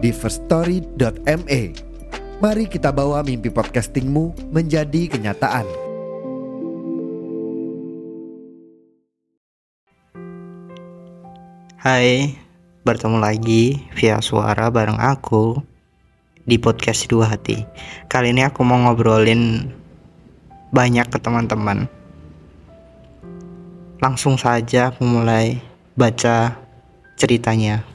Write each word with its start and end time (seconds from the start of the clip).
di 0.00 0.10
firststory.me. 0.16 1.60
Mari 2.40 2.64
kita 2.72 2.88
bawa 2.88 3.20
mimpi 3.20 3.52
podcastingmu 3.52 4.48
menjadi 4.48 5.12
kenyataan. 5.12 5.68
Hai, 11.80 12.36
bertemu 12.84 13.20
lagi 13.20 13.84
via 13.96 14.20
suara 14.24 14.72
bareng 14.72 14.96
aku 14.96 15.60
di 16.48 16.56
podcast 16.56 17.08
Dua 17.08 17.28
Hati. 17.28 17.60
Kali 18.08 18.32
ini 18.32 18.44
aku 18.44 18.64
mau 18.64 18.80
ngobrolin 18.80 19.68
banyak 20.72 21.12
ke 21.12 21.20
teman-teman. 21.20 21.88
Langsung 24.00 24.40
saja 24.40 24.92
aku 24.92 25.04
mulai 25.04 25.60
baca 25.92 26.56
ceritanya. 27.20 27.89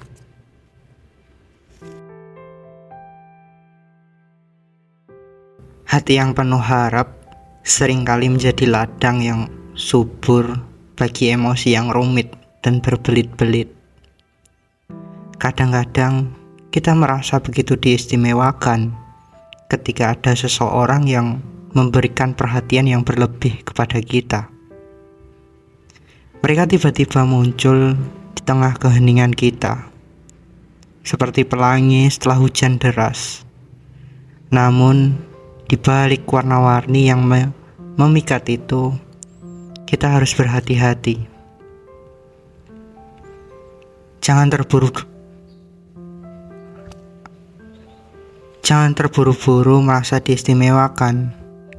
Hati 5.85 6.17
yang 6.17 6.33
penuh 6.33 6.61
harap 6.61 7.13
sering 7.61 8.01
kali 8.01 8.25
menjadi 8.25 8.65
ladang 8.65 9.21
yang 9.21 9.41
subur 9.77 10.57
bagi 10.97 11.29
emosi 11.29 11.77
yang 11.77 11.93
rumit 11.93 12.33
dan 12.65 12.81
berbelit-belit. 12.81 13.69
Kadang-kadang 15.37 16.33
kita 16.73 16.97
merasa 16.97 17.37
begitu 17.37 17.77
diistimewakan 17.77 18.97
ketika 19.69 20.17
ada 20.17 20.33
seseorang 20.33 21.05
yang 21.05 21.37
memberikan 21.77 22.33
perhatian 22.33 22.89
yang 22.89 23.05
berlebih 23.05 23.61
kepada 23.61 24.01
kita. 24.01 24.49
Mereka 26.41 26.65
tiba-tiba 26.65 27.29
muncul 27.29 27.93
di 28.33 28.41
tengah 28.41 28.73
keheningan 28.81 29.37
kita, 29.37 29.85
seperti 31.05 31.45
pelangi 31.45 32.09
setelah 32.09 32.41
hujan 32.41 32.81
deras. 32.81 33.45
Namun, 34.49 35.17
di 35.65 35.75
balik 35.81 36.29
warna-warni 36.29 37.09
yang 37.09 37.25
memikat 37.97 38.45
itu, 38.53 38.93
kita 39.89 40.17
harus 40.17 40.37
berhati-hati. 40.37 41.25
Jangan 44.21 44.49
terburu 44.49 44.89
Jangan 48.65 48.97
terburu-buru 48.97 49.77
merasa 49.85 50.17
diistimewakan 50.17 51.29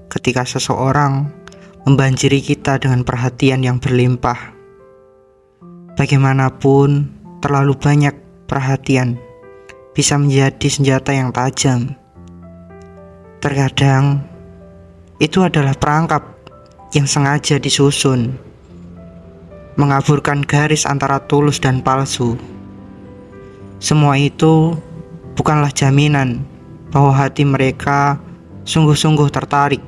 ketika 0.07 0.47
seseorang 0.47 1.35
membanjiri 1.83 2.39
kita 2.39 2.79
dengan 2.79 3.03
perhatian 3.03 3.67
yang 3.67 3.83
berlimpah. 3.83 4.55
Bagaimanapun, 5.99 7.11
terlalu 7.43 7.75
banyak 7.75 8.15
perhatian 8.47 9.19
bisa 9.99 10.15
menjadi 10.15 10.69
senjata 10.71 11.11
yang 11.11 11.35
tajam. 11.35 12.06
Terkadang, 13.41 14.25
itu 15.21 15.45
adalah 15.45 15.77
perangkap 15.77 16.25
yang 16.97 17.05
sengaja 17.05 17.61
disusun 17.61 18.37
mengaburkan 19.77 20.41
garis 20.41 20.89
antara 20.89 21.21
tulus 21.21 21.61
dan 21.61 21.85
palsu. 21.85 22.41
Semua 23.77 24.17
itu 24.17 24.73
bukanlah 25.37 25.69
jaminan 25.69 26.41
bahwa 26.89 27.13
hati 27.13 27.45
mereka 27.45 28.17
sungguh-sungguh 28.65 29.29
tertarik 29.29 29.85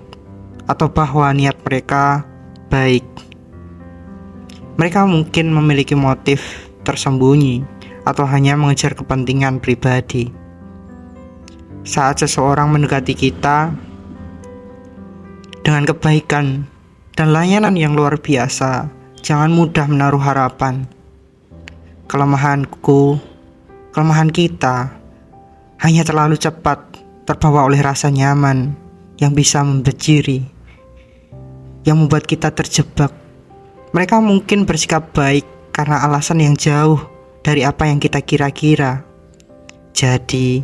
atau 0.69 0.93
bahwa 0.93 1.33
niat 1.33 1.57
mereka 1.65 2.21
baik. 2.69 3.05
Mereka 4.77 5.09
mungkin 5.09 5.51
memiliki 5.51 5.97
motif 5.97 6.69
tersembunyi 6.85 7.65
atau 8.05 8.29
hanya 8.29 8.55
mengejar 8.61 8.93
kepentingan 8.93 9.59
pribadi. 9.59 10.48
Saat 11.89 12.21
seseorang 12.21 12.69
mendekati 12.69 13.17
kita 13.17 13.73
dengan 15.65 15.89
kebaikan 15.89 16.69
dan 17.17 17.33
layanan 17.33 17.81
yang 17.81 17.97
luar 17.97 18.21
biasa, 18.21 18.99
Jangan 19.19 19.51
mudah 19.51 19.87
menaruh 19.91 20.23
harapan. 20.23 20.87
Kelemahanku, 22.09 23.19
kelemahan 23.93 24.31
kita, 24.31 24.95
hanya 25.83 26.07
terlalu 26.07 26.39
cepat 26.39 26.81
terbawa 27.27 27.67
oleh 27.67 27.83
rasa 27.83 28.09
nyaman 28.09 28.73
yang 29.19 29.35
bisa 29.35 29.61
membejiri, 29.61 30.47
yang 31.85 32.01
membuat 32.01 32.25
kita 32.25 32.55
terjebak. 32.55 33.11
Mereka 33.93 34.23
mungkin 34.23 34.65
bersikap 34.65 35.13
baik 35.13 35.45
karena 35.75 36.01
alasan 36.07 36.41
yang 36.41 36.55
jauh 36.55 37.03
dari 37.43 37.67
apa 37.67 37.91
yang 37.91 37.99
kita 37.99 38.23
kira-kira. 38.23 39.03
Jadi, 39.93 40.63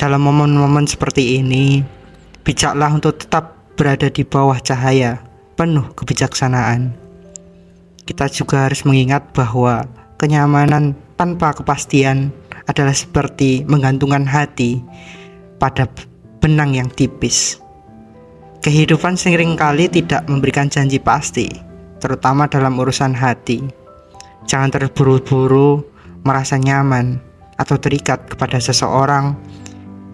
dalam 0.00 0.24
momen-momen 0.24 0.88
seperti 0.88 1.40
ini, 1.40 1.84
bijaklah 2.42 2.92
untuk 2.92 3.20
tetap 3.20 3.74
berada 3.74 4.06
di 4.10 4.22
bawah 4.22 4.58
cahaya 4.62 5.22
penuh 5.54 5.86
kebijaksanaan 5.94 7.04
kita 8.04 8.28
juga 8.28 8.68
harus 8.68 8.84
mengingat 8.84 9.32
bahwa 9.32 9.88
kenyamanan 10.20 10.92
tanpa 11.16 11.56
kepastian 11.56 12.28
adalah 12.68 12.92
seperti 12.92 13.64
menggantungkan 13.64 14.28
hati 14.28 14.84
pada 15.56 15.88
benang 16.44 16.76
yang 16.76 16.88
tipis. 16.92 17.60
Kehidupan 18.60 19.16
sering 19.16 19.56
kali 19.56 19.88
tidak 19.88 20.24
memberikan 20.28 20.68
janji 20.68 21.00
pasti, 21.00 21.48
terutama 22.00 22.48
dalam 22.48 22.76
urusan 22.76 23.12
hati. 23.12 23.64
Jangan 24.44 24.72
terburu-buru 24.72 25.84
merasa 26.24 26.60
nyaman 26.60 27.20
atau 27.58 27.78
terikat 27.78 28.26
kepada 28.30 28.58
seseorang 28.58 29.34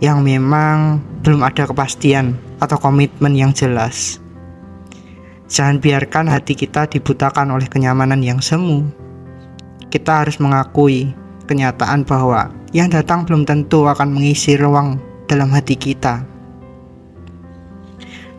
yang 0.00 0.24
memang 0.24 1.00
belum 1.20 1.44
ada 1.44 1.68
kepastian 1.68 2.36
atau 2.60 2.80
komitmen 2.80 3.36
yang 3.36 3.52
jelas. 3.52 4.20
Jangan 5.50 5.82
biarkan 5.82 6.30
hati 6.30 6.54
kita 6.54 6.86
dibutakan 6.86 7.52
oleh 7.52 7.66
kenyamanan 7.66 8.22
yang 8.22 8.38
semu. 8.38 8.86
Kita 9.90 10.22
harus 10.24 10.38
mengakui 10.38 11.10
kenyataan 11.50 12.06
bahwa 12.06 12.54
yang 12.70 12.86
datang 12.86 13.26
belum 13.26 13.42
tentu 13.42 13.84
akan 13.90 14.14
mengisi 14.14 14.54
ruang 14.54 15.02
dalam 15.26 15.50
hati 15.50 15.74
kita. 15.74 16.22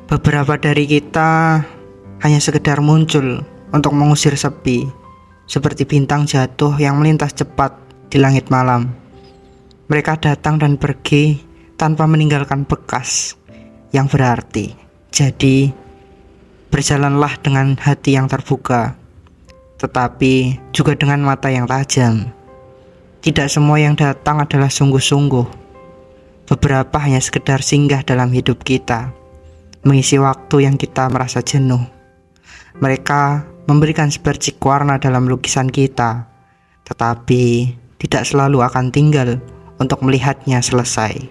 Beberapa 0.08 0.56
dari 0.56 0.88
kita 0.88 1.60
hanya 2.24 2.40
sekedar 2.40 2.80
muncul 2.80 3.44
untuk 3.76 3.92
mengusir 3.92 4.36
sepi, 4.36 4.88
seperti 5.48 5.84
bintang 5.84 6.24
jatuh 6.24 6.80
yang 6.80 7.00
melintas 7.00 7.36
cepat 7.36 7.91
di 8.12 8.20
langit 8.20 8.52
malam. 8.52 8.92
Mereka 9.88 10.20
datang 10.20 10.60
dan 10.60 10.76
pergi 10.76 11.40
tanpa 11.80 12.04
meninggalkan 12.06 12.68
bekas 12.68 13.40
yang 13.96 14.12
berarti. 14.12 14.76
Jadi, 15.12 15.82
Berjalanlah 16.72 17.36
dengan 17.44 17.76
hati 17.76 18.16
yang 18.16 18.32
terbuka, 18.32 18.96
tetapi 19.76 20.56
juga 20.72 20.96
dengan 20.96 21.20
mata 21.20 21.52
yang 21.52 21.68
tajam. 21.68 22.32
Tidak 23.20 23.52
semua 23.52 23.76
yang 23.76 24.00
datang 24.00 24.40
adalah 24.40 24.72
sungguh-sungguh. 24.72 25.60
Beberapa 26.48 26.96
hanya 27.04 27.20
sekedar 27.20 27.60
singgah 27.60 28.08
dalam 28.08 28.32
hidup 28.32 28.64
kita, 28.64 29.12
mengisi 29.84 30.16
waktu 30.16 30.64
yang 30.64 30.80
kita 30.80 31.12
merasa 31.12 31.44
jenuh. 31.44 31.84
Mereka 32.80 33.44
memberikan 33.68 34.08
sepercik 34.08 34.56
warna 34.64 34.96
dalam 34.96 35.28
lukisan 35.28 35.68
kita, 35.68 36.24
tetapi 36.88 37.68
tidak 38.02 38.26
selalu 38.26 38.66
akan 38.66 38.90
tinggal 38.90 39.38
untuk 39.78 40.02
melihatnya 40.02 40.58
selesai. 40.58 41.30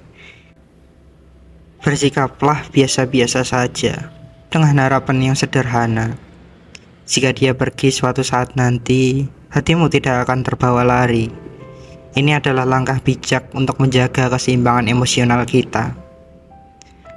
Bersikaplah 1.82 2.70
biasa-biasa 2.70 3.42
saja 3.42 4.14
dengan 4.54 4.78
harapan 4.78 5.32
yang 5.32 5.36
sederhana. 5.36 6.14
Jika 7.10 7.34
dia 7.34 7.58
pergi 7.58 7.90
suatu 7.90 8.22
saat 8.22 8.54
nanti, 8.54 9.26
hatimu 9.50 9.90
tidak 9.90 10.22
akan 10.28 10.46
terbawa 10.46 10.86
lari. 10.86 11.26
Ini 12.14 12.38
adalah 12.38 12.62
langkah 12.62 13.02
bijak 13.02 13.50
untuk 13.50 13.82
menjaga 13.82 14.30
keseimbangan 14.30 14.86
emosional 14.86 15.42
kita. 15.42 15.98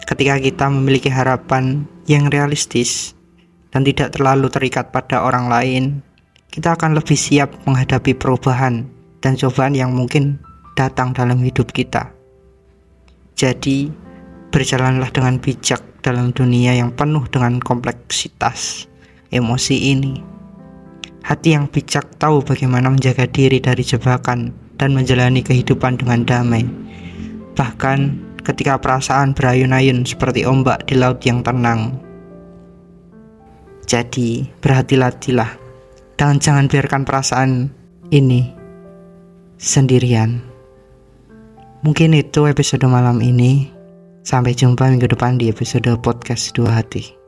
Ketika 0.09 0.41
kita 0.41 0.65
memiliki 0.69 1.13
harapan 1.13 1.85
yang 2.09 2.29
realistis 2.33 3.13
dan 3.69 3.85
tidak 3.85 4.17
terlalu 4.17 4.49
terikat 4.49 4.89
pada 4.89 5.21
orang 5.21 5.45
lain, 5.49 5.83
kita 6.49 6.73
akan 6.73 6.97
lebih 6.97 7.17
siap 7.17 7.53
menghadapi 7.65 8.13
perubahan 8.13 8.92
dan 9.23 9.39
cobaan 9.39 9.71
yang 9.71 9.95
mungkin 9.95 10.35
datang 10.75 11.15
dalam 11.15 11.39
hidup 11.39 11.71
kita. 11.71 12.11
Jadi, 13.39 13.87
berjalanlah 14.51 15.09
dengan 15.09 15.39
bijak 15.39 15.81
dalam 16.03 16.35
dunia 16.35 16.75
yang 16.75 16.91
penuh 16.91 17.23
dengan 17.31 17.57
kompleksitas 17.63 18.85
emosi 19.31 19.95
ini. 19.95 20.13
Hati 21.23 21.55
yang 21.55 21.71
bijak 21.71 22.19
tahu 22.19 22.43
bagaimana 22.43 22.91
menjaga 22.91 23.23
diri 23.31 23.63
dari 23.63 23.81
jebakan 23.81 24.51
dan 24.75 24.91
menjalani 24.91 25.39
kehidupan 25.39 25.95
dengan 25.95 26.27
damai. 26.27 26.67
Bahkan 27.55 27.99
ketika 28.43 28.75
perasaan 28.75 29.31
berayun-ayun 29.31 30.03
seperti 30.03 30.43
ombak 30.43 30.83
di 30.91 30.99
laut 30.99 31.23
yang 31.23 31.39
tenang. 31.39 31.95
Jadi, 33.87 34.51
berhati-hatilah 34.59 35.51
dan 36.19 36.43
jangan 36.43 36.67
biarkan 36.67 37.03
perasaan 37.07 37.71
ini 38.11 38.62
sendirian. 39.63 40.43
Mungkin 41.87 42.11
itu 42.11 42.51
episode 42.51 42.83
malam 42.83 43.23
ini. 43.23 43.71
Sampai 44.23 44.55
jumpa 44.55 44.87
minggu 44.87 45.07
depan 45.07 45.39
di 45.39 45.51
episode 45.51 45.87
podcast 45.99 46.55
Dua 46.55 46.79
Hati. 46.79 47.22